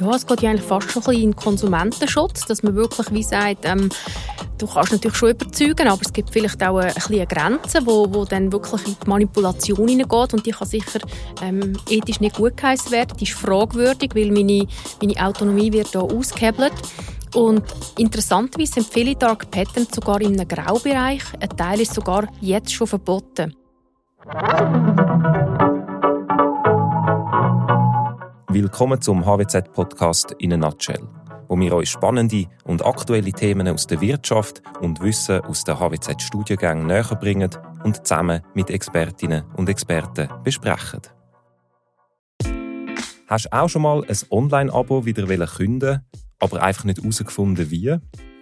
Ja, 0.00 0.10
es 0.10 0.26
geht 0.26 0.42
ja 0.42 0.50
eigentlich 0.50 0.66
fast 0.66 0.90
schon 0.90 1.02
ein 1.02 1.06
bisschen 1.06 1.22
in 1.22 1.30
den 1.30 1.36
Konsumentenschutz, 1.36 2.46
dass 2.46 2.62
man 2.62 2.74
wirklich 2.74 3.12
wie 3.12 3.22
sagt, 3.22 3.64
ähm, 3.64 3.88
du 4.58 4.66
kannst 4.66 4.92
natürlich 4.92 5.16
schon 5.16 5.30
überzeugen, 5.30 5.86
aber 5.86 6.00
es 6.02 6.12
gibt 6.12 6.30
vielleicht 6.30 6.62
auch 6.64 6.78
eine, 6.78 6.92
eine 7.08 7.26
Grenze, 7.26 7.80
wo, 7.84 8.12
wo 8.12 8.24
dann 8.24 8.50
wirklich 8.50 8.86
in 8.88 8.96
die 9.02 9.08
Manipulation 9.08 9.86
hineingeht 9.86 10.34
und 10.34 10.44
die 10.46 10.50
kann 10.50 10.66
sicher 10.66 11.00
ähm, 11.42 11.74
ethisch 11.88 12.20
nicht 12.20 12.36
gut 12.36 12.56
geheißen 12.56 12.90
werden. 12.90 13.16
Die 13.18 13.24
ist 13.24 13.34
fragwürdig, 13.34 14.10
weil 14.14 14.32
meine, 14.32 14.66
meine 15.00 15.26
Autonomie 15.26 15.72
wird 15.72 15.88
hier 15.88 16.02
ausgehebelt. 16.02 16.74
Und 17.34 17.64
interessanterweise 17.98 18.74
sind 18.74 18.86
viele 18.86 19.16
Dark 19.16 19.50
Patterns 19.50 19.94
sogar 19.94 20.16
einem 20.16 20.46
Graubereich. 20.46 21.22
Ein 21.40 21.56
Teil 21.56 21.80
ist 21.80 21.94
sogar 21.94 22.28
jetzt 22.40 22.72
schon 22.72 22.86
verboten. 22.86 23.54
Willkommen 28.54 29.00
zum 29.00 29.26
HWZ-Podcast 29.26 30.36
in 30.38 30.52
a 30.52 30.56
Nutshell, 30.56 31.00
wo 31.48 31.58
wir 31.58 31.74
euch 31.74 31.90
spannende 31.90 32.46
und 32.62 32.86
aktuelle 32.86 33.32
Themen 33.32 33.66
aus 33.66 33.88
der 33.88 34.00
Wirtschaft 34.00 34.62
und 34.80 35.02
Wissen 35.02 35.40
aus 35.40 35.64
der 35.64 35.80
HWZ-Studiengängen 35.80 36.86
näher 36.86 37.16
bringen 37.20 37.50
und 37.82 38.06
zusammen 38.06 38.42
mit 38.54 38.70
Expertinnen 38.70 39.42
und 39.56 39.68
Experten 39.68 40.28
besprechen. 40.44 41.00
Hast 43.26 43.46
du 43.46 43.52
auch 43.52 43.68
schon 43.68 43.82
mal 43.82 44.04
ein 44.04 44.18
Online-Abo 44.30 45.04
wieder 45.04 45.26
künden 45.48 46.02
aber 46.38 46.62
einfach 46.62 46.84
nicht 46.84 46.98
herausgefunden, 46.98 47.72
wie? 47.72 47.96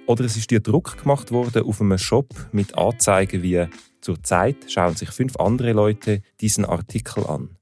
Oder 0.06 0.24
es 0.26 0.36
ist 0.36 0.50
dir 0.50 0.60
Druck 0.60 0.98
gemacht 0.98 1.32
worden 1.32 1.62
auf 1.62 1.80
einem 1.80 1.96
Shop 1.96 2.28
mit 2.52 2.76
Anzeigen 2.76 3.42
wie 3.42 3.66
«Zurzeit 4.02 4.70
schauen 4.70 4.94
sich 4.94 5.08
fünf 5.08 5.36
andere 5.36 5.72
Leute 5.72 6.20
diesen 6.38 6.66
Artikel 6.66 7.26
an». 7.26 7.56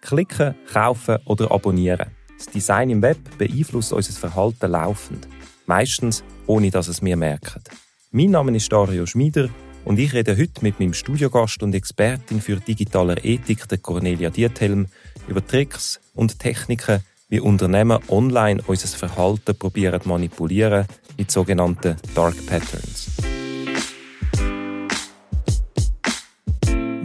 Klicken, 0.00 0.54
kaufen 0.72 1.18
oder 1.24 1.50
abonnieren. 1.50 2.10
Das 2.36 2.46
Design 2.46 2.90
im 2.90 3.02
Web 3.02 3.18
beeinflusst 3.36 3.92
unser 3.92 4.12
Verhalten 4.12 4.70
laufend. 4.70 5.28
Meistens 5.66 6.22
ohne 6.46 6.70
dass 6.70 6.88
es 6.88 7.02
mir 7.02 7.16
merken. 7.16 7.62
Mein 8.10 8.30
Name 8.30 8.56
ist 8.56 8.72
Dario 8.72 9.06
Schmieder 9.06 9.48
und 9.84 9.98
ich 9.98 10.12
rede 10.12 10.36
heute 10.36 10.62
mit 10.62 10.80
meinem 10.80 10.94
Studiogast 10.94 11.62
und 11.62 11.74
Expertin 11.74 12.40
für 12.40 12.56
digitale 12.56 13.16
Ethik, 13.22 13.68
der 13.68 13.78
Cornelia 13.78 14.30
Diethelm, 14.30 14.86
über 15.28 15.46
Tricks 15.46 16.00
und 16.14 16.38
Techniken, 16.38 17.00
wie 17.28 17.40
Unternehmen 17.40 17.98
online 18.08 18.62
unser 18.66 18.88
Verhalten 18.88 19.58
probieren 19.58 20.00
manipulieren 20.04 20.86
mit 21.18 21.30
sogenannten 21.30 21.96
Dark 22.14 22.36
Patterns. 22.46 23.17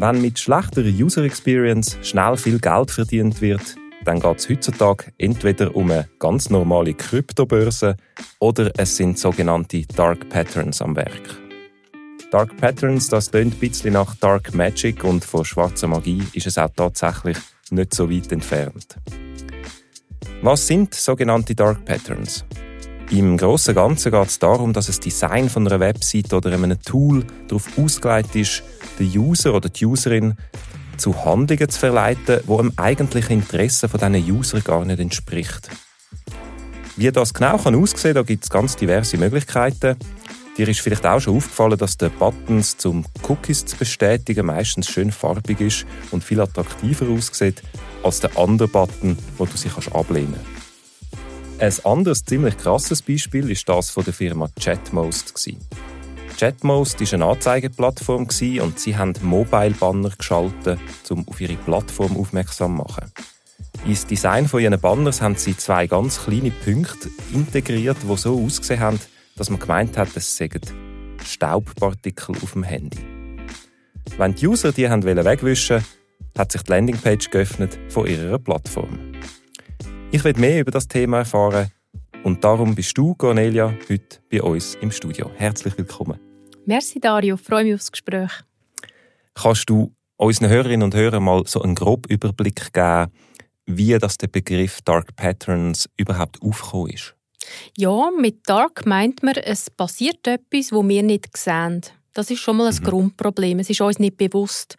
Wenn 0.06 0.22
mit 0.22 0.38
schlechterer 0.38 0.90
User 0.90 1.24
Experience 1.24 1.98
schnell 2.02 2.36
viel 2.36 2.60
Geld 2.60 2.92
verdient 2.92 3.40
wird, 3.40 3.78
dann 4.04 4.20
geht 4.20 4.38
es 4.38 4.50
heutzutage 4.50 5.14
entweder 5.18 5.74
um 5.78 5.90
eine 5.92 6.10
ganz 6.20 6.50
normale 6.50 6.94
Kryptobörse 6.94 7.96
oder 8.40 8.70
es 8.78 8.98
sind 8.98 9.18
sogenannte 9.18 9.84
Dark 9.96 10.28
Patterns 10.28 10.82
am 10.82 10.98
Werk. 10.98 11.40
Dark 12.32 12.58
Patterns, 12.58 13.08
das 13.08 13.32
klingt 13.32 13.54
ein 13.54 13.60
bisschen 13.60 13.94
nach 13.94 14.14
Dark 14.16 14.54
Magic 14.54 15.06
und 15.06 15.24
von 15.24 15.46
schwarzer 15.46 15.88
Magie 15.88 16.22
ist 16.34 16.48
es 16.48 16.58
auch 16.58 16.72
tatsächlich 16.76 17.38
nicht 17.72 17.94
so 17.94 18.12
weit 18.12 18.30
entfernt. 18.34 18.98
Was 20.42 20.68
sind 20.68 20.94
sogenannte 20.94 21.56
Dark 21.56 21.86
Patterns? 21.86 22.44
Im 23.10 23.38
Großen 23.38 23.72
und 23.72 23.76
Ganzen 23.76 24.12
geht 24.12 24.28
es 24.28 24.40
darum, 24.40 24.74
dass 24.74 24.88
das 24.88 25.00
Design 25.00 25.48
von 25.48 25.66
einer 25.66 25.80
Website 25.80 26.34
oder 26.34 26.52
einem 26.52 26.82
Tool 26.82 27.24
darauf 27.48 27.70
ausgelegt 27.78 28.36
ist, 28.36 28.64
den 29.00 29.18
User 29.18 29.54
oder 29.54 29.70
die 29.70 29.86
Userin 29.86 30.36
zu 30.98 31.26
Handlungen 31.26 31.70
zu 31.70 31.80
verleiten, 31.80 32.40
die 32.48 32.58
dem 32.58 32.74
eigentlichen 32.78 33.40
Interesse 33.40 33.90
von 33.90 34.00
diesen 34.00 34.32
User 34.32 34.62
gar 34.62 34.86
nicht 34.86 35.00
entspricht. 35.00 35.70
Wie 36.96 37.12
das 37.12 37.34
genau 37.34 37.58
kann 37.58 37.76
aussehen, 37.76 38.14
da 38.14 38.22
gibt 38.22 38.44
es 38.44 38.50
ganz 38.50 38.76
diverse 38.76 39.18
Möglichkeiten. 39.18 39.98
Dir 40.58 40.68
ist 40.68 40.82
vielleicht 40.82 41.06
auch 41.06 41.20
schon 41.20 41.38
aufgefallen, 41.38 41.78
dass 41.80 41.98
der 41.98 42.10
Buttons 42.10 42.78
zum 42.78 43.06
Cookies 43.28 43.66
zu 43.66 43.76
bestätigen 43.76 44.46
meistens 44.46 44.88
schön 44.88 45.12
farbig 45.12 45.60
ist 45.60 45.86
und 46.12 46.24
viel 46.24 46.40
attraktiver 46.40 47.10
aussieht 47.10 47.64
als 48.04 48.20
der 48.20 48.38
andere 48.38 48.68
Button, 48.68 49.18
wo 49.38 49.46
du 49.46 49.58
sie 49.58 49.70
ablehnen 49.92 50.36
kannst. 51.60 51.84
Ein 51.86 51.92
anderes 51.92 52.26
ziemlich 52.26 52.58
krasses 52.58 53.02
Beispiel 53.02 53.50
ist 53.50 53.68
das 53.68 53.90
von 53.90 54.04
der 54.04 54.14
Firma 54.14 54.50
Chatmost. 54.60 55.34
Chatmost 56.38 57.00
war 57.00 57.14
eine 57.14 57.26
Anzeigeplattform 57.26 58.24
und 58.24 58.80
sie 58.80 58.98
haben 58.98 59.14
Mobile-Banner 59.22 60.12
geschaltet, 60.18 60.80
um 61.10 61.28
auf 61.28 61.40
ihre 61.40 61.56
Plattform 61.56 62.18
aufmerksam 62.18 62.78
zu 62.78 62.84
machen. 62.84 63.12
Ins 63.86 64.08
Design 64.08 64.48
von 64.48 64.62
ihren 64.62 64.80
Banners 64.80 65.22
haben 65.22 65.36
sie 65.36 65.58
zwei 65.58 65.88
ganz 65.88 66.24
kleine 66.24 66.52
Punkte 66.52 67.10
integriert, 67.34 67.98
die 68.04 68.18
so 68.18 68.42
ausgesehen 68.44 68.80
haben, 68.80 69.00
dass 69.36 69.50
man 69.50 69.60
gemeint 69.60 69.98
hat, 69.98 70.10
es 70.16 70.36
seien 70.38 70.62
Staubpartikel 71.26 72.36
auf 72.42 72.54
dem 72.54 72.64
Handy. 72.64 73.00
Wenn 74.18 74.36
die 74.36 74.48
User 74.48 74.72
die 74.72 74.84
wegwischen 74.84 75.78
wollten, 75.78 75.86
hat 76.38 76.52
sich 76.52 76.64
die 76.64 76.72
Landingpage 76.72 77.30
geöffnet 77.30 77.78
von 77.90 78.08
ihrer 78.08 78.40
Plattform. 78.40 79.00
Ich 80.12 80.24
will 80.24 80.34
mehr 80.38 80.62
über 80.62 80.72
das 80.72 80.88
Thema 80.88 81.20
erfahren 81.20 81.72
und 82.24 82.44
darum 82.44 82.76
bist 82.76 82.98
du, 82.98 83.16
Cornelia, 83.16 83.74
heute 83.90 84.20
bei 84.32 84.42
uns 84.42 84.76
im 84.76 84.92
Studio. 84.92 85.30
Herzlich 85.36 85.78
willkommen. 85.78 86.20
Merci 86.66 87.00
Dario, 87.00 87.36
ich 87.36 87.42
freue 87.42 87.66
mich 87.66 87.76
aufs 87.76 87.92
Gespräch. 87.92 88.32
Kannst 89.34 89.70
du 89.70 89.94
unseren 90.18 90.50
Hörerinnen 90.50 90.84
und 90.84 90.96
Hörern 90.96 91.24
mal 91.24 91.44
so 91.46 91.62
einen 91.62 91.76
groben 91.76 92.10
Überblick 92.10 92.72
geben, 92.72 93.12
wie 93.66 93.98
das 93.98 94.18
der 94.18 94.28
Begriff 94.28 94.82
Dark 94.82 95.16
Patterns 95.16 95.90
überhaupt 95.98 96.42
aufgekommen 96.42 96.92
ist? 96.92 97.16
Ja, 97.78 98.12
mit 98.18 98.48
Dark 98.48 98.86
meint 98.86 99.24
man, 99.24 99.36
es 99.36 99.70
passiert 99.70 100.26
etwas, 100.28 100.72
wo 100.72 100.88
wir 100.88 101.04
nicht 101.04 101.36
sehen. 101.36 101.82
Das 102.14 102.30
ist 102.30 102.40
schon 102.40 102.58
mal 102.58 102.68
ein 102.68 102.76
mhm. 102.76 102.84
Grundproblem. 102.84 103.60
Es 103.60 103.70
ist 103.70 103.82
uns 103.82 104.00
nicht 104.00 104.18
bewusst. 104.18 104.76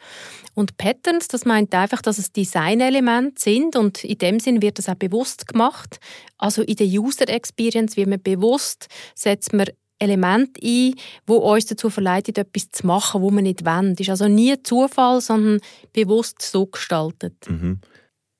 Und 0.54 0.76
Patterns, 0.76 1.26
das 1.28 1.44
meint 1.44 1.74
einfach, 1.74 2.00
dass 2.00 2.18
es 2.18 2.32
Designelemente 2.32 3.42
sind 3.42 3.74
und 3.74 4.04
in 4.04 4.18
dem 4.18 4.38
Sinn 4.38 4.62
wird 4.62 4.78
das 4.78 4.88
auch 4.88 4.94
bewusst 4.94 5.48
gemacht. 5.48 5.98
Also 6.38 6.62
in 6.62 6.76
der 6.76 6.86
User 6.86 7.28
Experience 7.28 7.96
wird 7.96 8.08
man 8.08 8.22
bewusst, 8.22 8.86
setzt 9.16 9.52
man 9.52 9.66
Elemente 9.99 10.60
ein, 10.62 10.94
wo 11.27 11.37
uns 11.37 11.66
dazu 11.66 11.91
verleitet, 11.91 12.38
etwas 12.38 12.71
zu 12.71 12.87
machen, 12.87 13.22
wo 13.22 13.31
man 13.31 13.44
nicht. 13.44 13.65
Das 13.65 14.00
ist 14.00 14.10
also 14.10 14.28
nie 14.28 14.55
Zufall, 14.62 15.21
sondern 15.21 15.60
bewusst 15.93 16.43
so 16.43 16.66
gestaltet. 16.66 17.49
Mhm. 17.49 17.81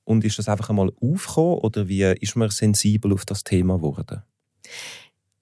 Und 0.03 0.23
ist 0.23 0.37
das 0.37 0.47
einfach 0.47 0.69
einmal 0.69 0.91
aufgekommen 1.01 1.59
oder 1.59 1.87
wie 1.87 2.03
ist 2.03 2.35
man 2.35 2.49
sensibel 2.49 3.11
auf 3.13 3.25
das 3.25 3.43
Thema 3.43 3.77
geworden? 3.77 4.21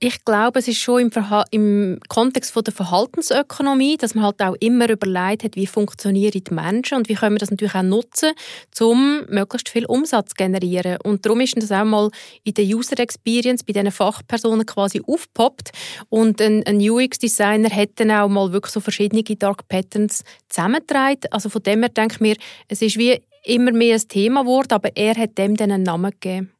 Ich 0.05 0.25
glaube, 0.25 0.59
es 0.59 0.67
ist 0.67 0.79
schon 0.79 0.99
im, 0.99 1.11
im 1.51 1.99
Kontext 2.09 2.51
von 2.51 2.61
der 2.65 2.73
Verhaltensökonomie, 2.73 3.95
dass 3.95 4.15
man 4.15 4.25
halt 4.25 4.41
auch 4.41 4.57
immer 4.59 4.89
überlegt 4.89 5.45
hat, 5.45 5.55
wie 5.55 5.65
funktionieren 5.65 6.43
die 6.45 6.53
Menschen 6.53 6.97
und 6.97 7.07
wie 7.07 7.13
können 7.13 7.35
wir 7.35 7.39
das 7.39 7.51
natürlich 7.51 7.73
auch 7.73 7.83
nutzen, 7.83 8.33
um 8.81 9.23
möglichst 9.29 9.69
viel 9.69 9.85
Umsatz 9.85 10.31
zu 10.31 10.35
generieren. 10.35 10.97
Und 11.05 11.25
darum 11.25 11.39
ist 11.39 11.55
das 11.55 11.71
auch 11.71 11.85
mal 11.85 12.09
in 12.43 12.53
der 12.53 12.65
User 12.65 12.99
Experience 12.99 13.63
bei 13.63 13.71
diesen 13.71 13.91
Fachpersonen 13.91 14.65
quasi 14.65 15.01
aufgepoppt 15.07 15.71
und 16.09 16.41
ein, 16.41 16.63
ein 16.67 16.81
UX-Designer 16.81 17.69
hat 17.69 17.91
dann 17.95 18.11
auch 18.11 18.27
mal 18.27 18.51
wirklich 18.51 18.73
so 18.73 18.81
verschiedene 18.81 19.23
Dark 19.23 19.69
Patterns 19.69 20.25
zusammengetragen. 20.49 21.31
Also 21.31 21.47
von 21.47 21.63
dem 21.63 21.79
her 21.79 21.87
denke 21.87 22.15
ich 22.15 22.19
mir, 22.19 22.35
es 22.67 22.81
ist 22.81 22.97
wie 22.97 23.21
immer 23.45 23.71
mehr 23.71 23.95
ein 23.95 24.07
Thema 24.09 24.41
geworden, 24.41 24.73
aber 24.73 24.89
er 24.97 25.15
hat 25.15 25.37
dem 25.37 25.55
dann 25.55 25.71
einen 25.71 25.83
Namen 25.83 26.11
gegeben. 26.11 26.51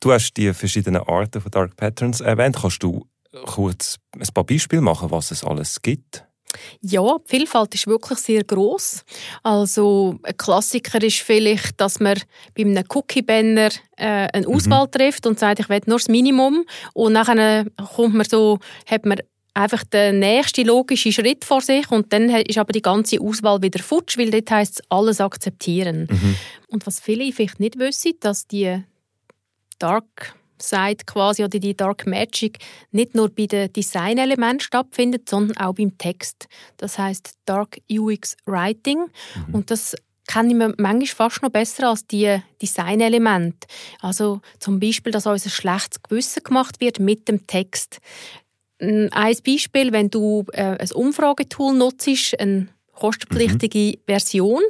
Du 0.00 0.12
hast 0.12 0.34
die 0.34 0.52
verschiedenen 0.52 1.02
Arten 1.02 1.40
von 1.40 1.50
Dark 1.50 1.76
Patterns 1.76 2.20
erwähnt. 2.20 2.56
Kannst 2.60 2.82
du 2.82 3.06
kurz 3.46 3.96
ein 4.14 4.26
paar 4.32 4.44
Beispiele 4.44 4.82
machen, 4.82 5.10
was 5.10 5.30
es 5.30 5.44
alles 5.44 5.82
gibt? 5.82 6.24
Ja, 6.80 7.18
die 7.18 7.28
Vielfalt 7.28 7.74
ist 7.74 7.86
wirklich 7.86 8.18
sehr 8.18 8.42
groß. 8.42 9.04
Also 9.42 10.18
ein 10.22 10.36
Klassiker 10.36 11.02
ist 11.02 11.18
vielleicht, 11.18 11.80
dass 11.80 12.00
man 12.00 12.18
bei 12.54 12.62
einem 12.62 12.84
Cookie-Banner 12.88 13.70
äh, 13.96 14.28
eine 14.32 14.46
mhm. 14.46 14.54
Auswahl 14.54 14.86
mhm. 14.86 14.90
trifft 14.90 15.26
und 15.26 15.38
sagt, 15.38 15.60
ich 15.60 15.68
will 15.68 15.80
nur 15.86 15.98
das 15.98 16.08
Minimum 16.08 16.64
und 16.94 17.12
nachher 17.12 17.66
kommt 17.94 18.14
man 18.14 18.26
so, 18.26 18.58
hat 18.86 19.04
man 19.04 19.20
einfach 19.54 19.84
den 19.84 20.20
nächsten 20.20 20.66
logischen 20.66 21.12
Schritt 21.12 21.44
vor 21.44 21.60
sich 21.60 21.90
und 21.90 22.12
dann 22.12 22.30
ist 22.30 22.58
aber 22.58 22.72
die 22.72 22.82
ganze 22.82 23.20
Auswahl 23.20 23.60
wieder 23.60 23.82
futsch, 23.82 24.16
weil 24.16 24.30
dort 24.30 24.50
heisst 24.50 24.80
es 24.80 24.86
alles 24.88 25.20
akzeptieren. 25.20 26.06
Mhm. 26.10 26.36
Und 26.68 26.86
was 26.86 27.00
viele 27.00 27.32
vielleicht 27.32 27.60
nicht 27.60 27.78
wissen, 27.78 28.12
dass 28.20 28.46
die 28.46 28.82
Dark 29.78 30.34
Side 30.60 31.04
quasi 31.06 31.44
oder 31.44 31.58
die 31.58 31.76
Dark 31.76 32.06
Magic 32.06 32.58
nicht 32.90 33.14
nur 33.14 33.28
bei 33.28 33.46
den 33.46 33.72
Designelementen 33.72 34.60
stattfindet, 34.60 35.28
sondern 35.28 35.56
auch 35.58 35.74
beim 35.74 35.96
Text. 35.98 36.48
Das 36.76 36.98
heißt 36.98 37.34
Dark 37.44 37.78
UX 37.90 38.36
Writing 38.44 38.98
mhm. 39.46 39.54
und 39.54 39.70
das 39.70 39.94
kenne 40.26 40.48
ich 40.50 40.54
mir 40.54 40.74
manchmal 40.76 41.30
fast 41.30 41.42
noch 41.42 41.50
besser 41.50 41.88
als 41.88 42.06
die 42.06 42.38
Designelemente. 42.60 43.66
Also 44.00 44.40
zum 44.58 44.78
Beispiel, 44.78 45.10
dass 45.10 45.26
uns 45.26 45.46
ein 45.46 45.50
schlechtes 45.50 46.02
Gewissen 46.02 46.44
gemacht 46.44 46.80
wird 46.80 47.00
mit 47.00 47.28
dem 47.28 47.46
Text. 47.46 47.98
Ein 48.80 49.10
Beispiel, 49.10 49.92
wenn 49.92 50.10
du 50.10 50.44
äh, 50.52 50.76
ein 50.78 50.92
Umfragetool 50.92 51.74
nutzt, 51.74 52.38
eine 52.38 52.68
kostenpflichtige 52.98 53.98
mhm. 53.98 54.02
Version 54.06 54.62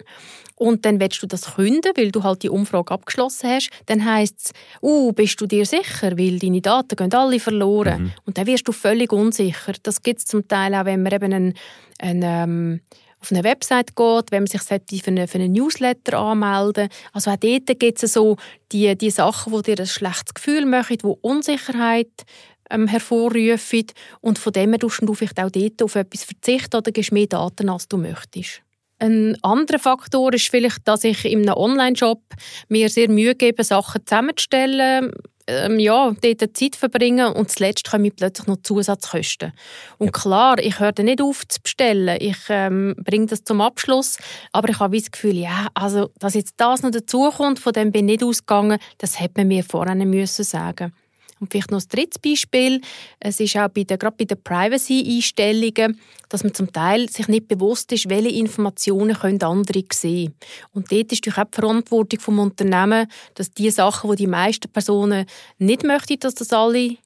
und 0.58 0.84
dann 0.84 1.00
willst 1.00 1.22
du 1.22 1.26
das 1.26 1.54
künden, 1.54 1.92
weil 1.96 2.10
du 2.10 2.22
halt 2.22 2.42
die 2.42 2.48
Umfrage 2.48 2.92
abgeschlossen 2.92 3.48
hast, 3.50 3.70
dann 3.86 4.04
heisst 4.04 4.46
es, 4.46 4.52
uh, 4.82 5.12
bist 5.12 5.40
du 5.40 5.46
dir 5.46 5.64
sicher, 5.64 6.18
weil 6.18 6.38
deine 6.38 6.60
Daten 6.60 6.96
gehen 6.96 7.14
alle 7.14 7.38
verloren. 7.38 8.02
Mhm. 8.02 8.12
Und 8.26 8.38
dann 8.38 8.46
wirst 8.46 8.66
du 8.66 8.72
völlig 8.72 9.12
unsicher. 9.12 9.72
Das 9.82 10.02
gibt 10.02 10.18
es 10.18 10.26
zum 10.26 10.46
Teil 10.48 10.74
auch, 10.74 10.84
wenn 10.84 11.02
man 11.02 11.12
eben 11.12 11.32
einen, 11.32 11.54
einen 12.00 12.22
ähm, 12.24 12.80
auf 13.20 13.32
eine 13.32 13.44
Website 13.44 13.96
geht, 13.96 14.30
wenn 14.30 14.44
man 14.44 14.46
sich 14.46 14.62
für 14.62 15.08
einen, 15.08 15.26
für 15.26 15.38
einen 15.38 15.52
Newsletter 15.52 16.18
anmelden 16.18 16.88
Also 17.12 17.30
auch 17.30 17.36
dort 17.36 17.78
gibt 17.78 18.02
es 18.02 18.12
so 18.12 18.36
die, 18.70 18.96
die 18.96 19.10
Sachen, 19.10 19.52
die 19.52 19.62
dir 19.62 19.82
ein 19.82 19.86
schlechtes 19.86 20.34
Gefühl 20.34 20.66
machen, 20.66 20.98
die 20.98 21.06
Unsicherheit 21.20 22.24
ähm, 22.70 22.86
hervorrufen. 22.86 23.86
Und 24.20 24.38
von 24.38 24.52
dem 24.52 24.70
her 24.70 24.78
du 24.78 24.88
vielleicht 25.14 25.40
auch 25.40 25.50
dort 25.50 25.82
auf 25.82 25.96
etwas 25.96 26.24
verzichten 26.24 26.76
oder 26.76 26.92
gibst 26.92 27.12
mehr 27.12 27.26
Daten, 27.26 27.68
als 27.68 27.88
du 27.88 27.96
möchtest. 27.96 28.62
Ein 29.00 29.36
anderer 29.42 29.78
Faktor 29.78 30.34
ist 30.34 30.48
vielleicht, 30.48 30.86
dass 30.88 31.04
ich 31.04 31.24
in 31.24 31.42
einem 31.42 31.56
Online-Shop 31.56 32.20
mir 32.68 32.88
sehr 32.88 33.08
Mühe 33.08 33.36
gebe, 33.36 33.62
Sachen 33.62 34.04
zusammenzustellen, 34.04 35.12
ähm, 35.46 35.78
ja, 35.78 36.12
dort 36.20 36.56
Zeit 36.56 36.76
verbringen 36.76 37.32
und 37.32 37.50
zuletzt 37.50 37.90
kommen 37.90 38.10
plötzlich 38.14 38.48
noch 38.48 38.58
Zusatzkosten. 38.62 39.52
Und 39.98 40.08
ja. 40.08 40.12
klar, 40.12 40.58
ich 40.58 40.80
höre 40.80 40.92
nicht 41.00 41.22
auf 41.22 41.46
zu 41.46 41.60
bestellen. 41.62 42.18
Ich 42.20 42.38
ähm, 42.48 42.94
bringe 43.02 43.26
das 43.26 43.44
zum 43.44 43.60
Abschluss, 43.60 44.18
aber 44.52 44.68
ich 44.68 44.80
habe 44.80 44.98
das 44.98 45.10
Gefühl, 45.10 45.36
ja, 45.36 45.68
also, 45.74 46.10
dass 46.18 46.34
jetzt 46.34 46.54
das 46.58 46.82
noch 46.82 46.90
dazukommt, 46.90 47.60
von 47.60 47.72
dem 47.72 47.92
bin 47.92 48.08
ich 48.08 48.18
nicht 48.18 48.24
ausgegangen, 48.24 48.78
das 48.98 49.20
hätte 49.20 49.34
man 49.38 49.48
mir 49.48 49.64
vorher 49.64 49.94
nicht 49.94 50.08
müssen 50.08 50.44
sagen 50.44 50.92
und 51.40 51.50
vielleicht 51.50 51.70
noch 51.70 51.80
ein 51.80 51.88
drittes 51.88 52.18
Beispiel. 52.18 52.80
Es 53.20 53.40
ist 53.40 53.56
auch 53.56 53.68
bei 53.68 53.84
der, 53.84 53.98
gerade 53.98 54.16
bei 54.16 54.24
den 54.24 54.42
Privacy-Einstellungen, 54.42 56.00
dass 56.28 56.44
man 56.44 56.54
zum 56.54 56.72
Teil 56.72 57.08
sich 57.08 57.28
nicht 57.28 57.48
bewusst 57.48 57.92
ist, 57.92 58.08
welche 58.08 58.28
Informationen 58.28 59.16
können 59.16 59.42
andere 59.42 59.84
sehen 59.92 60.34
Und 60.72 60.90
dort 60.92 61.12
ist 61.12 61.26
natürlich 61.26 61.38
auch 61.38 61.50
die 61.50 61.60
Verantwortung 61.60 62.18
des 62.18 62.28
Unternehmens, 62.28 63.08
dass 63.34 63.50
die 63.50 63.70
Sachen, 63.70 64.10
die 64.10 64.16
die 64.16 64.26
meisten 64.26 64.70
Personen 64.70 65.26
nicht 65.58 65.84
möchten, 65.84 66.18
dass 66.18 66.34
das 66.34 66.52
alle 66.52 66.96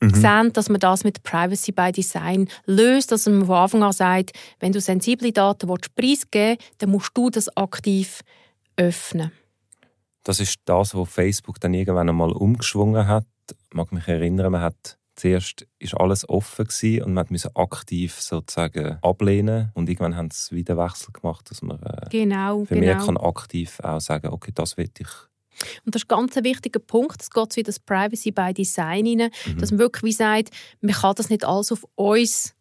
mhm. 0.00 0.14
sehen, 0.14 0.52
dass 0.52 0.68
man 0.68 0.80
das 0.80 1.04
mit 1.04 1.22
Privacy 1.22 1.72
by 1.72 1.92
Design 1.92 2.48
löst, 2.66 3.12
dass 3.12 3.26
man 3.26 3.46
von 3.46 3.56
Anfang 3.56 3.82
an 3.82 3.92
sagt, 3.92 4.32
wenn 4.58 4.72
du 4.72 4.80
sensible 4.80 5.32
Daten 5.32 5.68
preisgeben 5.94 6.56
willst, 6.58 6.74
dann 6.78 6.90
musst 6.90 7.10
du 7.14 7.30
das 7.30 7.54
aktiv 7.56 8.22
öffnen. 8.76 9.32
Das 10.24 10.40
ist 10.40 10.60
das, 10.64 10.94
was 10.94 11.08
Facebook 11.08 11.60
dann 11.60 11.74
irgendwann 11.74 12.08
einmal 12.08 12.32
umgeschwungen 12.32 13.06
hat 13.06 13.24
mag 13.72 13.92
mich 13.92 14.08
erinnern, 14.08 14.52
man 14.52 14.62
hat 14.62 14.98
zuerst 15.16 15.66
ist 15.78 15.94
alles 15.94 16.28
offen 16.28 16.66
gewesen 16.66 17.02
und 17.04 17.14
man 17.14 17.26
musste 17.28 17.54
aktiv 17.54 18.20
sozusagen 18.20 18.98
ablehnen 19.02 19.70
und 19.74 19.88
irgendwann 19.88 20.16
haben 20.16 20.30
sie 20.32 20.56
wieder 20.56 20.78
Wechsel 20.78 21.12
gemacht, 21.12 21.50
dass 21.50 21.62
man 21.62 21.80
äh, 21.82 22.08
genau, 22.10 22.64
für 22.64 22.74
genau. 22.74 22.94
mich 22.94 23.04
kann 23.06 23.16
aktiv 23.16 23.80
auch 23.80 24.00
sagen, 24.00 24.28
okay, 24.28 24.52
das 24.54 24.76
will 24.76 24.90
ich. 24.98 25.08
Und 25.84 25.94
das 25.94 26.02
ist 26.02 26.10
ein 26.10 26.16
ganz 26.16 26.36
wichtiger 26.36 26.80
Punkt. 26.80 27.20
Es 27.20 27.28
geht 27.28 27.52
so 27.52 27.60
in 27.60 27.64
das 27.64 27.78
Privacy 27.78 28.30
by 28.30 28.54
Design 28.54 29.06
rein, 29.06 29.30
mhm. 29.46 29.58
dass 29.58 29.70
man 29.70 29.80
wirklich 29.80 30.02
wie 30.04 30.12
sagt, 30.12 30.50
man 30.80 30.94
kann 30.94 31.14
das 31.16 31.28
nicht 31.28 31.44
alles 31.44 31.70
auf 31.70 31.84
uns 31.96 32.54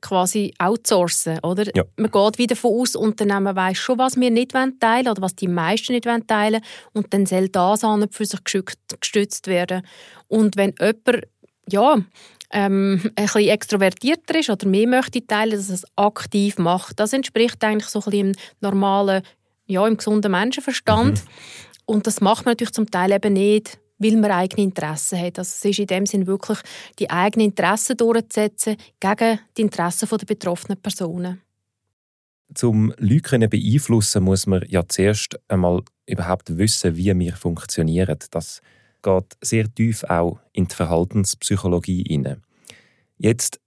quasi 0.00 0.54
outsourcen, 0.58 1.38
oder? 1.40 1.64
Ja. 1.76 1.84
Man 1.96 2.10
geht 2.10 2.38
wieder 2.38 2.56
von 2.56 2.80
aus, 2.80 2.96
Unternehmen 2.96 3.54
weiß 3.54 3.76
schon, 3.76 3.98
was 3.98 4.18
wir 4.18 4.30
nicht 4.30 4.52
teilen 4.52 4.78
wollen 4.80 5.08
oder 5.08 5.22
was 5.22 5.36
die 5.36 5.48
meisten 5.48 5.92
nicht 5.92 6.04
teilen 6.04 6.26
wollen 6.28 6.62
und 6.92 7.12
dann 7.12 7.26
soll 7.26 7.48
das 7.48 7.84
an 7.84 8.08
für 8.10 8.24
sich 8.24 8.40
gestützt 8.42 9.46
werden. 9.46 9.82
Und 10.30 10.56
wenn 10.56 10.74
jemand, 10.78 11.26
ja, 11.68 11.98
ähm, 12.52 13.00
ein 13.16 13.26
bisschen 13.26 13.48
extrovertierter 13.48 14.38
ist 14.38 14.50
oder 14.50 14.66
mehr 14.66 14.88
möchte 14.88 15.24
teilen, 15.26 15.52
dass 15.52 15.68
es 15.68 15.84
aktiv 15.96 16.58
macht. 16.58 16.98
Das 16.98 17.12
entspricht 17.12 17.62
eigentlich 17.62 17.88
so 17.88 18.00
ein 18.00 18.04
bisschen 18.04 18.28
im 18.28 18.34
normalen, 18.60 19.22
ja, 19.66 19.86
im 19.86 19.96
gesunden 19.96 20.32
Menschenverstand. 20.32 21.24
Mhm. 21.24 21.30
Und 21.84 22.06
das 22.06 22.20
macht 22.20 22.44
man 22.44 22.52
natürlich 22.52 22.72
zum 22.72 22.90
Teil 22.90 23.12
eben 23.12 23.34
nicht 23.34 23.78
weil 24.02 24.16
man 24.16 24.30
eigene 24.30 24.62
Interessen 24.62 25.20
hat. 25.20 25.38
Also 25.38 25.50
es 25.50 25.62
ist 25.62 25.78
in 25.78 25.86
dem 25.86 26.06
Sinn 26.06 26.26
wirklich, 26.26 26.58
die 26.98 27.10
eigenen 27.10 27.48
Interessen 27.48 27.98
durchzusetzen 27.98 28.76
gegen 28.98 29.38
die 29.56 29.60
Interessen 29.60 30.08
der 30.08 30.24
betroffenen 30.24 30.80
Personen. 30.80 31.42
Zum 32.54 32.94
Leute 32.96 33.46
beeinflussen 33.46 34.24
muss 34.24 34.46
man 34.46 34.64
ja 34.68 34.88
zuerst 34.88 35.38
einmal 35.48 35.82
überhaupt 36.06 36.56
wissen, 36.56 36.96
wie 36.96 37.16
wir 37.16 37.34
funktionieren. 37.34 38.16
Das 38.30 38.62
geht 39.02 39.36
sehr 39.40 39.72
tief 39.74 40.04
auch 40.04 40.38
in 40.52 40.66
die 40.66 40.74
Verhaltenspsychologie 40.74 42.04
hinein. 42.08 42.42
Jetzt 43.18 43.60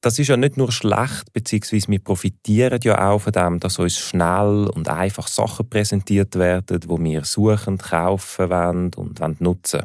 das 0.00 0.18
ist 0.18 0.28
ja 0.28 0.36
nicht 0.36 0.56
nur 0.56 0.70
schlecht, 0.70 1.32
beziehungsweise 1.32 1.88
wir 1.88 1.98
profitieren 1.98 2.78
ja 2.84 3.10
auch 3.10 3.18
von 3.18 3.32
dem, 3.32 3.58
dass 3.58 3.78
uns 3.78 3.98
schnell 3.98 4.68
und 4.72 4.88
einfach 4.88 5.26
Sachen 5.26 5.68
präsentiert 5.68 6.36
werden, 6.36 6.80
wo 6.86 6.98
wir 7.00 7.24
suchen, 7.24 7.78
kaufen 7.78 8.50
wollen 8.50 8.94
und 8.94 9.20
wollen 9.20 9.36
nutzen. 9.40 9.82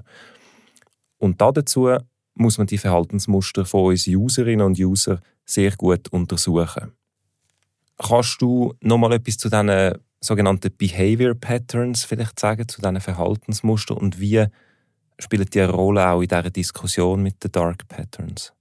Und 1.18 1.42
dazu 1.42 1.90
muss 2.36 2.58
man 2.58 2.68
die 2.68 2.78
Verhaltensmuster 2.78 3.66
von 3.66 3.86
uns 3.92 4.08
Userinnen 4.08 4.66
und 4.66 4.80
User 4.80 5.20
sehr 5.46 5.72
gut 5.72 6.10
untersuchen. 6.10 6.94
Kannst 7.98 8.42
du 8.42 8.74
noch 8.82 8.98
mal 8.98 9.14
etwas 9.14 9.38
zu 9.38 9.50
diesen 9.50 9.98
sogenannten 10.20 10.76
Behavior 10.78 11.34
Patterns 11.34 12.06
vielleicht 12.06 12.40
sagen, 12.40 12.68
zu 12.68 12.82
diesen 12.82 13.02
Verhaltensmustern 13.02 13.98
und 13.98 14.20
wie 14.20 14.46
spielen 15.19 15.45
die 15.45 15.62
eine 15.62 15.71
Rolle 15.71 16.07
auch 16.07 16.21
in 16.21 16.27
dieser 16.27 16.50
Diskussion 16.50 17.21
mit 17.21 17.44
den 17.44 17.51
Dark 17.51 17.88
Patterns? 17.88 18.54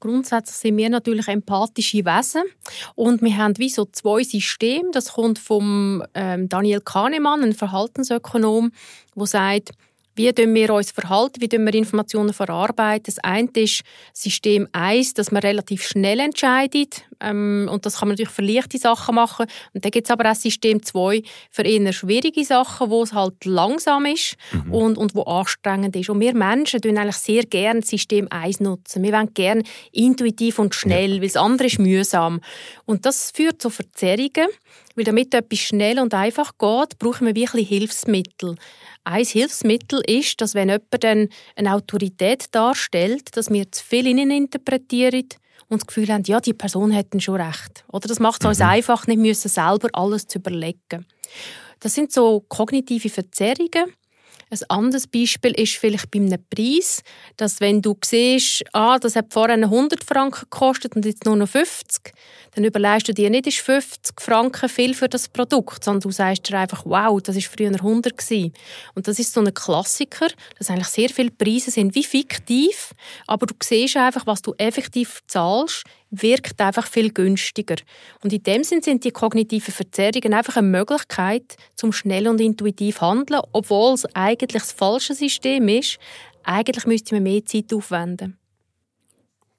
Grundsätzlich 0.00 0.56
sind 0.56 0.76
wir 0.76 0.90
natürlich 0.90 1.26
empathische 1.28 2.04
Wesen 2.04 2.42
und 2.94 3.22
wir 3.22 3.36
haben 3.36 3.56
wie 3.58 3.68
so 3.68 3.86
zwei 3.86 4.22
Systeme. 4.22 4.90
Das 4.92 5.12
kommt 5.14 5.38
vom 5.38 6.04
ähm, 6.14 6.48
Daniel 6.48 6.80
Kahnemann, 6.80 7.42
ein 7.42 7.54
Verhaltensökonom, 7.54 8.72
der 9.16 9.26
sagt, 9.26 9.72
wie 10.16 10.34
wir 10.34 10.74
uns 10.74 10.90
verhalten, 10.90 11.40
wie 11.40 11.50
wir 11.50 11.74
Informationen 11.74 12.32
verarbeiten. 12.32 13.04
Das 13.04 13.18
eine 13.22 13.50
ist 13.54 13.82
System 14.12 14.66
1, 14.72 15.14
dass 15.14 15.30
man 15.30 15.42
relativ 15.42 15.82
schnell 15.82 16.20
entscheidet. 16.20 17.02
Ähm, 17.20 17.68
und 17.70 17.86
das 17.86 17.98
kann 17.98 18.08
man 18.08 18.14
natürlich 18.14 18.32
für 18.32 18.42
leichte 18.42 18.78
Sachen 18.78 19.14
machen. 19.14 19.46
Und 19.72 19.84
dann 19.84 19.90
gibt 19.90 20.06
es 20.06 20.10
aber 20.10 20.30
auch 20.30 20.34
System 20.34 20.82
2 20.82 21.22
für 21.50 21.62
eher 21.62 21.92
schwierige 21.92 22.44
Sachen, 22.44 22.90
wo 22.90 23.02
es 23.02 23.12
halt 23.12 23.44
langsam 23.44 24.06
ist 24.06 24.36
mhm. 24.52 24.72
und, 24.72 24.98
und 24.98 25.14
wo 25.14 25.22
anstrengend 25.22 25.96
ist. 25.96 26.10
Und 26.10 26.20
wir 26.20 26.34
Menschen 26.34 26.80
tun 26.80 26.98
eigentlich 26.98 27.16
sehr 27.16 27.44
gerne 27.44 27.82
System 27.82 28.28
1 28.30 28.60
nutzen. 28.60 29.02
Wir 29.02 29.12
wollen 29.12 29.32
gerne 29.34 29.62
intuitiv 29.92 30.58
und 30.58 30.74
schnell, 30.74 31.14
ja. 31.14 31.20
weil 31.20 31.28
das 31.28 31.36
andere 31.36 31.66
ist 31.66 31.78
mühsam. 31.78 32.40
Und 32.84 33.06
das 33.06 33.30
führt 33.30 33.60
zu 33.62 33.70
Verzerrungen, 33.70 34.48
weil 34.94 35.04
damit 35.04 35.34
etwas 35.34 35.58
schnell 35.58 35.98
und 35.98 36.14
einfach 36.14 36.52
geht, 36.58 36.98
brauchen 36.98 37.26
wir 37.26 37.34
wirklich 37.34 37.68
Hilfsmittel. 37.68 38.56
Ein 39.04 39.24
Hilfsmittel 39.24 40.02
ist, 40.06 40.40
dass 40.40 40.54
wenn 40.54 40.68
jemand 40.68 41.04
dann 41.04 41.28
eine 41.54 41.74
Autorität 41.74 42.46
darstellt, 42.50 43.36
dass 43.36 43.50
wir 43.50 43.70
zu 43.70 43.84
viel 43.84 44.06
innen 44.06 44.30
interpretieren 44.30 45.28
und 45.68 45.82
das 45.82 45.86
Gefühl 45.86 46.08
haben, 46.08 46.22
ja, 46.24 46.40
die 46.40 46.54
Person 46.54 46.90
hätte 46.90 47.20
schon 47.20 47.40
recht. 47.40 47.84
Oder 47.92 48.08
das 48.08 48.20
macht 48.20 48.42
es 48.42 48.44
mhm. 48.44 48.48
uns 48.50 48.60
einfach 48.60 49.06
nicht 49.06 49.18
müssen, 49.18 49.48
selber 49.48 49.88
alles 49.92 50.26
zu 50.26 50.38
überlegen. 50.38 51.06
Das 51.80 51.94
sind 51.94 52.12
so 52.12 52.40
kognitive 52.48 53.08
Verzerrungen. 53.08 53.92
Ein 54.48 54.60
anderes 54.68 55.08
Beispiel 55.08 55.52
ist 55.60 55.74
vielleicht 55.74 56.08
bei 56.12 56.20
einem 56.20 56.38
Preis, 56.48 57.02
dass 57.36 57.60
wenn 57.60 57.82
du 57.82 57.96
siehst, 58.04 58.62
ah, 58.72 58.96
das 58.96 59.16
hat 59.16 59.32
vorher 59.32 59.56
100 59.56 60.04
Franken 60.04 60.42
gekostet 60.42 60.94
und 60.94 61.04
jetzt 61.04 61.24
nur 61.24 61.34
noch 61.34 61.48
50, 61.48 62.12
dann 62.54 62.64
überlegst 62.64 63.08
du 63.08 63.12
dir 63.12 63.28
nicht, 63.28 63.48
ist 63.48 63.58
50 63.58 64.20
Franken 64.20 64.68
viel 64.68 64.94
für 64.94 65.08
das 65.08 65.28
Produkt, 65.28 65.82
sondern 65.82 66.02
du 66.02 66.10
sagst 66.12 66.48
dir 66.48 66.60
einfach, 66.60 66.84
wow, 66.86 67.20
das 67.20 67.34
ist 67.34 67.48
früher 67.48 67.74
100 67.74 68.16
gewesen. 68.16 68.52
Und 68.94 69.08
das 69.08 69.18
ist 69.18 69.32
so 69.32 69.40
ein 69.40 69.52
Klassiker, 69.52 70.28
dass 70.56 70.70
eigentlich 70.70 70.88
sehr 70.88 71.08
viele 71.08 71.32
Preise 71.32 71.72
sind 71.72 71.96
wie 71.96 72.04
fiktiv, 72.04 72.92
aber 73.26 73.46
du 73.46 73.54
siehst 73.60 73.96
einfach, 73.96 74.28
was 74.28 74.42
du 74.42 74.54
effektiv 74.58 75.22
zahlst, 75.26 75.82
wirkt 76.10 76.60
einfach 76.60 76.86
viel 76.86 77.12
günstiger. 77.12 77.76
Und 78.22 78.32
in 78.32 78.42
dem 78.42 78.64
Sinn 78.64 78.82
sind 78.82 79.04
die 79.04 79.10
kognitiven 79.10 79.72
Verzerrungen 79.72 80.34
einfach 80.34 80.56
eine 80.56 80.68
Möglichkeit, 80.68 81.56
zum 81.74 81.92
schnell 81.92 82.28
und 82.28 82.40
intuitiv 82.40 83.00
handeln, 83.00 83.42
obwohl 83.52 83.94
es 83.94 84.06
eigentlich 84.14 84.62
das 84.62 84.72
falsche 84.72 85.14
System 85.14 85.68
ist. 85.68 85.98
Eigentlich 86.44 86.86
müsste 86.86 87.14
man 87.14 87.24
mehr 87.24 87.44
Zeit 87.44 87.72
aufwenden. 87.72 88.38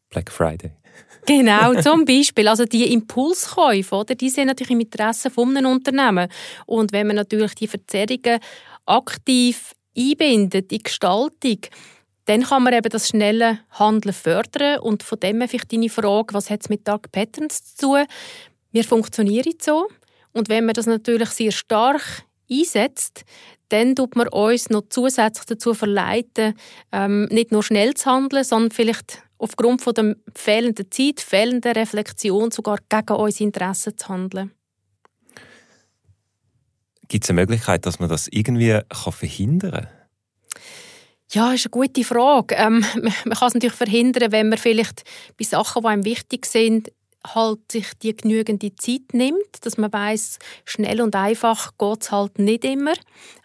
Black 0.10 0.32
Friday. 0.32 0.72
Genau, 1.26 1.74
zum 1.82 2.06
Beispiel. 2.06 2.48
Also 2.48 2.64
die 2.64 2.94
Impulskäufe, 2.94 3.94
oder, 3.94 4.16
die 4.16 4.30
sind 4.30 4.48
natürlich 4.48 4.72
im 4.72 4.80
Interesse 4.80 5.30
von 5.30 5.58
einem 5.58 5.70
Unternehmen. 5.70 6.30
Und 6.66 6.94
wenn 6.94 7.06
man 7.08 7.18
natürlich 7.18 7.54
die 7.56 7.68
Verzerrungen 7.68 8.40
aktiv 8.86 9.74
einbindet 9.98 10.72
in 10.72 10.78
die 10.78 10.84
Gestaltung, 10.84 11.60
dann 12.28 12.44
kann 12.44 12.64
man 12.64 12.74
eben 12.74 12.90
das 12.90 13.08
schnelle 13.08 13.60
Handeln 13.72 14.14
fördern 14.14 14.80
und 14.80 15.02
von 15.02 15.20
dem 15.20 15.40
her 15.40 15.48
vielleicht 15.48 15.72
deine 15.72 15.90
Frage, 15.90 16.34
was 16.34 16.50
hat 16.50 16.62
es 16.62 16.70
mit 16.70 16.88
Dark 16.88 17.12
Patterns 17.12 17.76
zu 17.76 17.88
tun? 17.88 18.06
Wir 18.72 18.84
funktionieren 18.84 19.54
so 19.62 19.88
und 20.34 20.50
wenn 20.50 20.66
man 20.66 20.74
das 20.74 20.86
natürlich 20.88 21.30
sehr 21.30 21.52
stark 21.52 22.26
einsetzt, 22.52 23.24
dann 23.70 23.96
tut 23.96 24.16
man 24.16 24.28
uns 24.28 24.70
noch 24.70 24.84
zusätzlich 24.90 25.46
dazu 25.46 25.74
verleiten, 25.74 26.54
ähm, 26.92 27.26
nicht 27.32 27.52
nur 27.52 27.64
schnell 27.64 27.94
zu 27.94 28.12
handeln, 28.12 28.44
sondern 28.44 28.72
vielleicht 28.72 29.24
aufgrund 29.38 29.82
von 29.82 29.94
der 29.94 30.16
fehlenden 30.36 30.92
Zeit, 30.92 31.22
fehlender 31.22 31.76
Reflexion 31.76 32.52
sogar 32.52 32.80
gegen 32.90 33.14
unsere 33.14 33.44
Interessen 33.46 33.98
zu 33.98 34.10
handeln. 34.10 34.52
Gibt 37.08 37.24
es 37.24 37.30
eine 37.30 37.40
Möglichkeit, 37.40 37.86
dass 37.86 38.00
man 38.00 38.10
das 38.10 38.28
irgendwie 38.28 38.82
verhindern 38.92 39.72
kann? 39.72 39.97
Ja, 41.32 41.52
ist 41.52 41.66
eine 41.66 41.72
gute 41.72 42.04
Frage. 42.04 42.56
Ähm, 42.56 42.86
man 43.26 43.38
kann 43.38 43.48
es 43.48 43.54
natürlich 43.54 43.76
verhindern, 43.76 44.32
wenn 44.32 44.50
man 44.50 44.58
vielleicht 44.58 45.04
bei 45.38 45.46
Sachen, 45.46 45.82
die 45.82 45.88
einem 45.88 46.06
wichtig 46.06 46.46
sind, 46.46 46.92
halt 47.34 47.72
sich 47.72 47.88
die 48.02 48.16
genügende 48.16 48.74
Zeit 48.76 49.14
nimmt, 49.14 49.66
dass 49.66 49.78
man 49.78 49.92
weiß, 49.92 50.40
schnell 50.64 51.02
und 51.02 51.16
einfach 51.16 51.74
geht 51.78 52.04
es 52.04 52.12
halt 52.12 52.40
nicht 52.40 52.64
immer. 52.64 52.94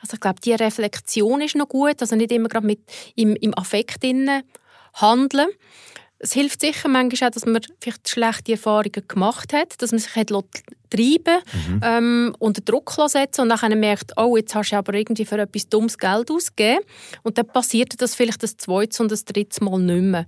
Also 0.01 0.15
ich 0.15 0.21
glaube, 0.21 0.41
die 0.41 0.53
Reflexion 0.53 1.41
ist 1.41 1.57
noch 1.57 1.69
gut, 1.69 2.01
also 2.01 2.15
nicht 2.15 2.31
immer 2.31 2.49
gerade 2.49 2.67
mit 2.67 2.81
im, 3.17 3.35
im 3.37 3.57
Affekt 3.59 4.05
handeln. 4.95 5.49
Es 6.25 6.33
hilft 6.33 6.61
sicher 6.61 6.89
manchmal 6.89 7.29
auch, 7.29 7.33
dass 7.33 7.45
man 7.45 7.61
vielleicht 7.81 8.09
schlechte 8.09 8.53
Erfahrungen 8.53 9.03
gemacht 9.09 9.53
hat, 9.53 9.83
dass 9.83 9.91
man 9.91 9.99
sich 9.99 10.15
hat 10.15 10.31
treiben 10.31 11.43
mhm. 11.53 11.81
ähm, 11.83 12.37
unter 12.39 12.61
Druck 12.61 12.93
setzen 13.07 13.41
und 13.43 13.49
dann 13.49 13.81
merkt, 13.81 14.13
oh, 14.17 14.37
jetzt 14.37 14.55
hast 14.55 14.71
du 14.71 14.77
aber 14.77 14.95
irgendwie 14.95 15.25
für 15.25 15.39
etwas 15.39 15.69
dummes 15.69 15.99
Geld 15.99 16.31
ausgegeben 16.31 16.85
und 17.23 17.39
dann 17.39 17.47
passiert 17.47 18.01
das 18.01 18.15
vielleicht 18.15 18.43
das 18.43 18.57
zweite 18.57 19.03
und 19.03 19.11
das 19.11 19.25
dritte 19.25 19.65
Mal 19.65 19.81
nicht 19.81 20.03
mehr. 20.03 20.27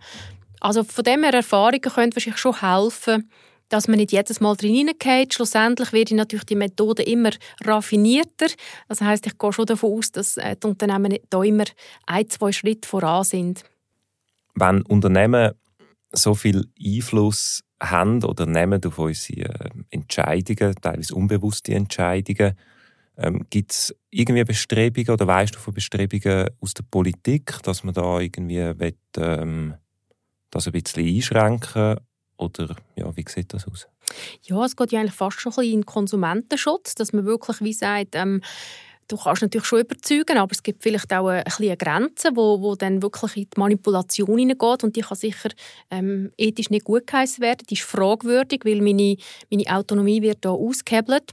Also 0.61 0.83
von 0.83 1.05
dem 1.05 1.23
her 1.23 1.35
Erfahrungen 1.35 1.81
können 1.81 2.15
wahrscheinlich 2.15 2.41
schon 2.41 2.61
helfen, 2.61 3.31
dass 3.69 3.89
man 3.89 3.99
nicht 3.99 4.13
jedes 4.13 4.41
Mal 4.41 4.57
drin 4.57 4.75
hineingeht. 4.75 5.35
Schlussendlich 5.35 5.93
wird 5.93 6.11
natürlich 6.13 6.45
die 6.45 6.57
Methode 6.57 7.03
immer 7.03 7.31
raffinierter. 7.65 8.47
Das 8.89 9.01
heißt, 9.01 9.27
ich 9.27 9.39
gehe 9.39 9.53
schon 9.53 9.67
davon 9.67 9.99
aus, 9.99 10.13
dass 10.13 10.37
äh, 10.37 10.57
die 10.57 10.67
Unternehmen 10.67 11.19
da 11.31 11.43
immer 11.43 11.65
ein, 12.07 12.29
zwei 12.29 12.53
Schritte 12.53 12.89
voran 12.89 13.25
sind. 13.25 13.65
Wenn 14.55 14.83
Unternehmen 14.83 15.53
so 16.15 16.35
viel 16.35 16.67
Einfluss 16.83 17.63
haben 17.81 18.23
oder 18.25 18.47
nehmen 18.47 18.81
auf 18.85 18.99
unsere 18.99 19.49
äh, 19.49 19.71
Entscheidungen, 19.91 20.75
teilweise 20.81 21.15
unbewusste 21.15 21.75
Entscheidungen, 21.75 22.57
ähm, 23.17 23.47
Gibt 23.49 23.73
es 23.73 23.95
irgendwie 24.11 24.45
Bestrebungen 24.45 25.11
oder 25.11 25.27
weißt 25.27 25.55
du 25.55 25.59
von 25.59 25.75
Bestrebungen 25.75 26.51
aus 26.61 26.75
der 26.75 26.83
Politik, 26.83 27.63
dass 27.63 27.85
man 27.85 27.95
da 27.95 28.19
irgendwie 28.19 28.57
will, 28.79 28.97
ähm, 29.17 29.75
das 30.51 30.67
ein 30.67 30.73
bisschen 30.73 31.07
einschränken 31.07 32.01
oder 32.37 32.77
ja, 32.97 33.17
wie 33.17 33.25
sieht 33.29 33.53
das 33.53 33.69
aus? 33.69 33.87
Ja, 34.43 34.65
es 34.65 34.77
geht 34.77 34.93
ja 34.93 35.01
eigentlich 35.01 35.15
fast 35.15 35.41
schon 35.41 35.53
ein 35.53 35.57
bisschen 35.57 35.73
in 35.73 35.81
den 35.81 35.87
Konsumentenschutz, 35.87 36.95
dass 36.95 37.13
man 37.13 37.25
wirklich 37.25 37.61
wie 37.61 37.73
sagt, 37.73 38.17
ähm, 38.17 38.43
du 39.09 39.17
kannst 39.17 39.43
natürlich 39.43 39.67
schon 39.67 39.81
überzeugen, 39.81 40.39
aber 40.39 40.53
es 40.53 40.63
gibt 40.63 40.83
vielleicht 40.83 41.13
auch 41.13 41.29
eine, 41.29 41.45
eine 41.47 41.77
Grenze, 41.77 42.31
wo, 42.35 42.61
wo 42.61 42.75
dann 42.75 43.03
wirklich 43.03 43.37
in 43.37 43.43
die 43.45 43.59
Manipulation 43.61 44.39
hineingeht 44.39 44.85
und 44.85 44.97
die 44.97 45.03
kann 45.03 45.17
sicher 45.17 45.51
ähm, 45.91 46.33
ethisch 46.37 46.71
nicht 46.71 46.85
gut 46.85 47.07
geheißen 47.07 47.43
werden. 47.43 47.67
Die 47.69 47.75
ist 47.75 47.83
fragwürdig, 47.83 48.63
weil 48.65 48.81
meine, 48.81 49.17
meine 49.51 49.67
Autonomie 49.67 50.23
wird 50.23 50.39
da 50.45 50.51
ausgehebelt 50.51 51.33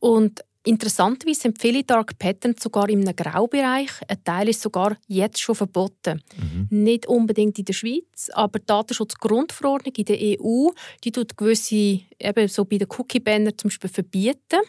und 0.00 0.42
Interessanterweise 0.64 1.40
sind 1.40 1.60
viele 1.60 1.82
Dark 1.82 2.16
Patterns 2.18 2.62
sogar 2.62 2.88
im 2.88 3.04
Graubereich. 3.04 3.90
Ein 4.06 4.22
Teil 4.22 4.48
ist 4.48 4.62
sogar 4.62 4.96
jetzt 5.08 5.40
schon 5.40 5.56
verboten. 5.56 6.22
Mhm. 6.36 6.84
Nicht 6.84 7.06
unbedingt 7.06 7.58
in 7.58 7.64
der 7.64 7.72
Schweiz, 7.72 8.30
aber 8.32 8.60
die 8.60 8.66
Datenschutzgrundverordnung 8.66 9.94
in 9.96 10.04
der 10.04 10.18
EU, 10.20 10.68
die 11.02 11.10
tut 11.10 11.36
gewisse, 11.36 12.02
eben 12.24 12.48
so 12.48 12.64
bei 12.64 12.78
den 12.78 12.88
Cookie-Banner 12.88 13.56
zum 13.56 13.68
Beispiel 13.68 13.90
verbieten. 13.90 14.60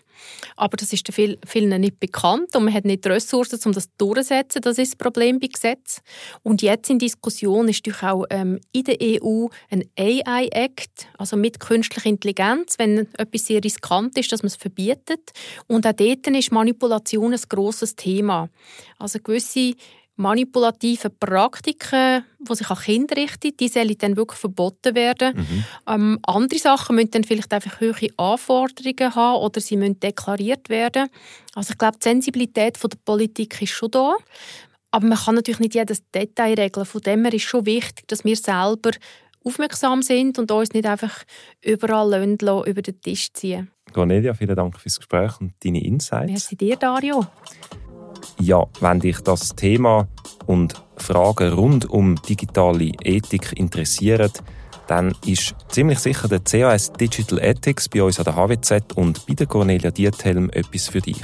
Aber 0.55 0.77
das 0.77 0.93
ist 0.93 1.07
den 1.07 1.37
vielen 1.45 1.81
nicht 1.81 1.99
bekannt 1.99 2.55
und 2.55 2.65
man 2.65 2.73
hat 2.73 2.85
nicht 2.85 3.05
die 3.05 3.09
Ressourcen, 3.09 3.59
um 3.65 3.71
das 3.73 3.89
durchzusetzen. 3.97 4.61
Das 4.61 4.77
ist 4.77 4.93
das 4.93 4.97
Problem 4.97 5.39
bei 5.39 5.47
Gesetz. 5.47 6.01
Und 6.43 6.61
jetzt 6.61 6.89
in 6.89 6.99
Diskussion 6.99 7.67
ist 7.67 7.83
auch 8.03 8.25
ähm, 8.29 8.59
in 8.71 8.83
der 8.83 8.97
EU 9.01 9.47
ein 9.69 9.83
AI-Act, 9.97 11.07
also 11.17 11.35
mit 11.35 11.59
künstlicher 11.59 12.09
Intelligenz, 12.09 12.75
wenn 12.77 13.07
etwas 13.17 13.47
sehr 13.47 13.63
riskant 13.63 14.17
ist, 14.17 14.31
dass 14.31 14.43
man 14.43 14.47
es 14.47 14.55
verbietet. 14.55 15.31
Und 15.67 15.85
auch 15.85 15.93
dort 15.93 16.27
ist 16.27 16.51
Manipulation 16.51 17.33
ein 17.33 17.41
grosses 17.49 17.95
Thema. 17.95 18.49
Also 18.97 19.19
gewisse 19.19 19.73
manipulative 20.15 21.09
Praktiken, 21.09 22.23
die 22.39 22.55
sich 22.55 22.69
an 22.69 22.77
Kinder 22.77 23.17
richten, 23.17 23.57
die 23.57 23.67
sollen 23.67 23.97
dann 23.97 24.15
wirklich 24.15 24.39
verboten 24.39 24.95
werden. 24.95 25.35
Mhm. 25.35 25.63
Ähm, 25.87 26.19
andere 26.23 26.59
Sachen 26.59 26.95
müssen 26.95 27.11
dann 27.11 27.23
vielleicht 27.23 27.51
einfach 27.51 27.81
hohe 27.81 28.09
Anforderungen 28.17 29.15
haben 29.15 29.41
oder 29.41 29.59
sie 29.59 29.77
müssen 29.77 29.99
deklariert 29.99 30.69
werden. 30.69 31.09
Also 31.55 31.71
ich 31.71 31.77
glaube, 31.77 31.97
die 31.97 32.03
Sensibilität 32.03 32.77
von 32.77 32.89
der 32.89 32.99
Politik 33.03 33.61
ist 33.61 33.71
schon 33.71 33.91
da. 33.91 34.15
Aber 34.91 35.07
man 35.07 35.17
kann 35.17 35.35
natürlich 35.35 35.59
nicht 35.59 35.73
jedes 35.73 36.03
Detail 36.11 36.53
regeln. 36.53 36.85
Von 36.85 37.01
dem 37.01 37.23
her 37.23 37.33
ist 37.33 37.43
schon 37.43 37.65
wichtig, 37.65 38.07
dass 38.07 38.23
wir 38.23 38.35
selber 38.35 38.91
aufmerksam 39.43 40.03
sind 40.03 40.37
und 40.37 40.51
uns 40.51 40.73
nicht 40.73 40.85
einfach 40.85 41.23
überall 41.63 42.23
über 42.67 42.81
den 42.81 43.01
Tisch 43.01 43.33
ziehen. 43.33 43.71
Cornelia, 43.91 44.33
vielen 44.33 44.55
Dank 44.55 44.79
fürs 44.79 44.97
Gespräch 44.97 45.39
und 45.41 45.53
deine 45.63 45.83
Insights. 45.83 46.31
Merci 46.31 46.55
dir, 46.55 46.75
Dario. 46.75 47.25
Ja, 48.43 48.65
wenn 48.81 48.99
dich 48.99 49.21
das 49.21 49.55
Thema 49.55 50.05
und 50.47 50.73
Fragen 50.97 51.53
rund 51.53 51.89
um 51.89 52.21
digitale 52.21 52.91
Ethik 53.01 53.53
interessieren, 53.55 54.29
dann 54.87 55.15
ist 55.25 55.55
ziemlich 55.69 55.99
sicher 55.99 56.27
der 56.27 56.41
CAS 56.41 56.91
Digital 56.91 57.39
Ethics 57.39 57.87
bei 57.87 58.03
uns 58.03 58.19
an 58.19 58.25
der 58.25 58.35
HWZ 58.35 58.91
und 58.95 59.25
bei 59.25 59.33
der 59.33 59.47
Cornelia 59.47 59.91
Diethelm 59.91 60.49
etwas 60.49 60.89
für 60.89 60.99
dich. 60.99 61.23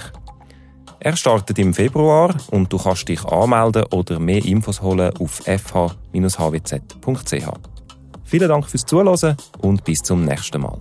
Er 1.01 1.17
startet 1.17 1.59
im 1.59 1.73
Februar 1.73 2.33
und 2.51 2.71
du 2.71 2.77
kannst 2.77 3.09
dich 3.09 3.25
anmelden 3.25 3.83
oder 3.91 4.17
mehr 4.17 4.45
Infos 4.45 4.81
holen 4.81 5.11
auf 5.19 5.41
fh-hwz.ch. 5.45 5.89
Vielen 8.23 8.47
Dank 8.47 8.65
fürs 8.65 8.85
Zuhören 8.85 9.35
und 9.57 9.83
bis 9.83 10.01
zum 10.03 10.23
nächsten 10.23 10.61
Mal. 10.61 10.79